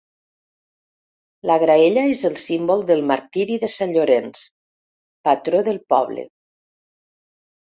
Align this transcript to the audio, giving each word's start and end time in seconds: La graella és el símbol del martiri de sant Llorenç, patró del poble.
La 1.49 1.57
graella 1.63 2.05
és 2.13 2.23
el 2.29 2.37
símbol 2.43 2.81
del 2.93 3.03
martiri 3.11 3.59
de 3.65 3.69
sant 3.75 3.93
Llorenç, 3.97 4.41
patró 5.29 5.63
del 5.69 5.79
poble. 5.95 6.27